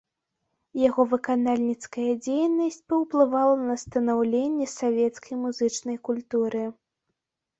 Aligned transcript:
Яго 0.87 1.01
выканальніцкая 1.11 2.05
дзейнасць 2.25 2.79
паўплывала 2.93 3.55
на 3.67 3.75
станаўленне 3.83 4.67
савецкай 4.79 5.33
музычнай 5.45 5.97
культуры. 6.09 6.63